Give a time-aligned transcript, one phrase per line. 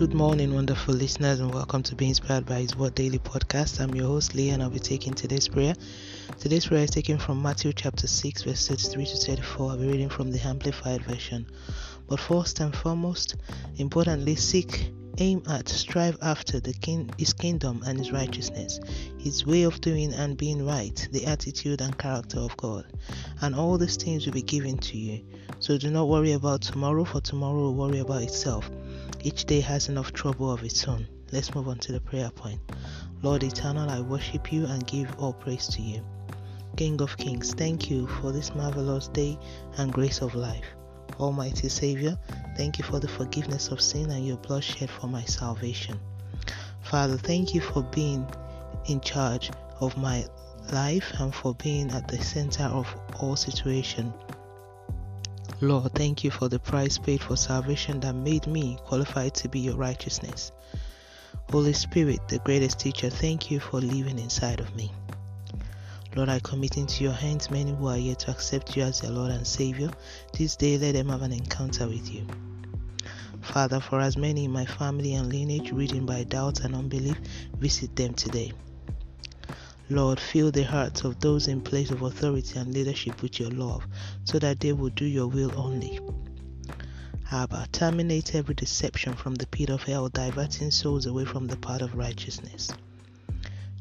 [0.00, 3.80] Good morning, wonderful listeners, and welcome to Be Inspired by His Word Daily Podcast.
[3.80, 5.74] I'm your host, Leah, and I'll be taking today's prayer.
[6.38, 9.70] Today's prayer is taken from Matthew chapter 6, verse 33 to 34.
[9.70, 11.46] I'll be reading from the Amplified Version.
[12.08, 13.36] But first and foremost,
[13.76, 14.90] importantly, seek,
[15.20, 18.80] aim at, strive after the king, His kingdom and His righteousness,
[19.18, 22.86] His way of doing and being right, the attitude and character of God.
[23.42, 25.22] And all these things will be given to you.
[25.58, 28.70] So do not worry about tomorrow, for tomorrow will worry about itself.
[29.22, 31.06] Each day has enough trouble of its own.
[31.32, 32.60] Let's move on to the prayer point.
[33.22, 36.02] Lord eternal, I worship you and give all praise to you.
[36.76, 39.38] King of kings, thank you for this marvelous day
[39.76, 40.64] and grace of life.
[41.20, 42.18] Almighty Savior,
[42.56, 45.98] thank you for the forgiveness of sin and your blood shed for my salvation.
[46.82, 48.26] Father, thank you for being
[48.86, 50.24] in charge of my
[50.72, 52.86] life and for being at the center of
[53.20, 54.12] all situation.
[55.60, 59.60] Lord, thank you for the price paid for salvation that made me qualified to be
[59.60, 60.52] your righteousness.
[61.50, 64.90] Holy Spirit, the greatest teacher, thank you for living inside of me.
[66.16, 69.12] Lord, I commit into your hands many who are yet to accept you as their
[69.12, 69.90] Lord and Savior.
[70.36, 72.26] This day, let them have an encounter with you.
[73.42, 77.16] Father, for as many in my family and lineage ridden by doubt and unbelief,
[77.58, 78.52] visit them today.
[79.88, 83.86] Lord, fill the hearts of those in place of authority and leadership with your love,
[84.24, 86.00] so that they will do your will only.
[87.32, 91.82] Abba, terminate every deception from the pit of hell, diverting souls away from the path
[91.82, 92.72] of righteousness.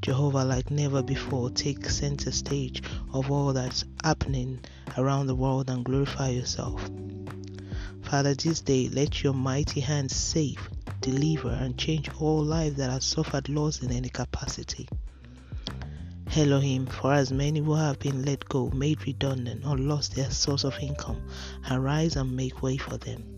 [0.00, 2.82] Jehovah, like never before, take center stage
[3.12, 4.60] of all that's happening
[4.96, 6.88] around the world and glorify yourself.
[8.02, 13.02] Father, this day let your mighty hand save, deliver, and change all lives that have
[13.02, 14.88] suffered loss in any capacity.
[16.36, 20.64] Elohim, for as many who have been let go, made redundant, or lost their source
[20.64, 21.20] of income,
[21.70, 23.37] arise and make way for them.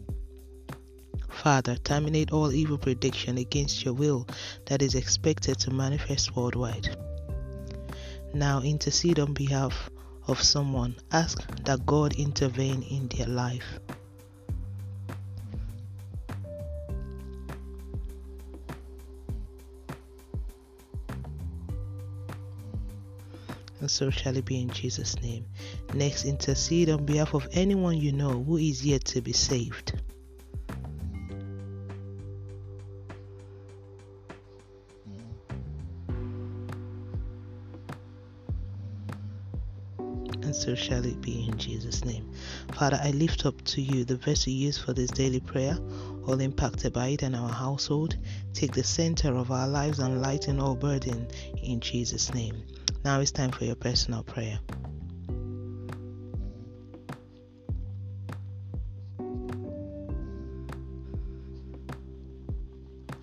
[1.42, 4.28] Father, terminate all evil prediction against your will
[4.66, 6.94] that is expected to manifest worldwide.
[8.34, 9.88] Now intercede on behalf
[10.28, 10.96] of someone.
[11.10, 13.80] Ask that God intervene in their life.
[23.80, 25.46] and so shall it be in Jesus' name.
[25.94, 29.94] Next, intercede on behalf of anyone you know who is yet to be saved.
[40.50, 42.28] And so shall it be in Jesus' name.
[42.72, 45.78] Father, I lift up to you the vessel use for this daily prayer,
[46.26, 48.16] all impacted by it and our household.
[48.52, 51.28] Take the center of our lives and lighten all burden
[51.62, 52.64] in Jesus' name.
[53.04, 54.58] Now it's time for your personal prayer.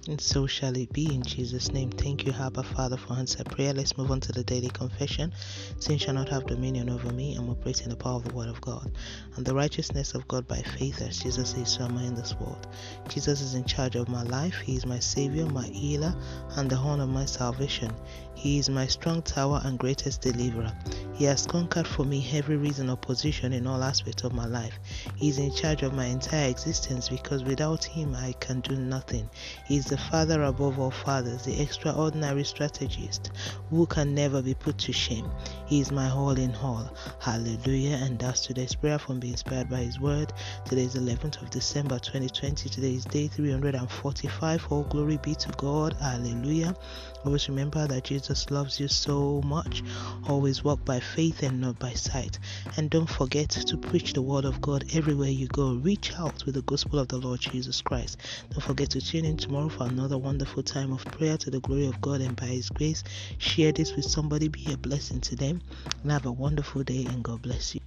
[0.07, 1.89] And so shall it be in Jesus' name.
[1.89, 3.73] Thank you, Abba Father, for answer prayer.
[3.73, 5.33] Let's move on to the daily confession.
[5.79, 7.35] Sin shall not have dominion over me.
[7.35, 8.89] I'm operating the power of the Word of God
[9.35, 12.35] and the righteousness of God by faith, as Jesus is, so am I in this
[12.35, 12.67] world.
[13.09, 14.57] Jesus is in charge of my life.
[14.61, 16.15] He is my Savior, my healer,
[16.55, 17.91] and the horn of my salvation.
[18.33, 20.71] He is my strong tower and greatest deliverer.
[21.17, 24.79] He has conquered for me every reason of position in all aspects of my life.
[25.17, 29.29] He is in charge of my entire existence because without Him I can do nothing.
[29.65, 33.31] He is the the Father above all fathers, the extraordinary strategist
[33.69, 35.29] who can never be put to shame.
[35.65, 36.93] He is my all in all.
[37.19, 37.97] Hallelujah.
[38.03, 40.31] And that's today's prayer from being inspired by His word.
[40.65, 42.69] Today is 11th of December 2020.
[42.69, 44.67] Today is day 345.
[44.71, 45.93] All glory be to God.
[45.99, 46.75] Hallelujah.
[47.25, 49.83] Always remember that Jesus loves you so much.
[50.29, 52.39] Always walk by faith and not by sight.
[52.75, 55.73] And don't forget to preach the word of God everywhere you go.
[55.73, 58.17] Reach out with the gospel of the Lord Jesus Christ.
[58.51, 61.87] Don't forget to tune in tomorrow for another wonderful time of prayer to the glory
[61.87, 63.03] of God and by His grace.
[63.37, 65.61] Share this with somebody, be a blessing to them,
[66.03, 67.81] and have a wonderful day, and God bless you.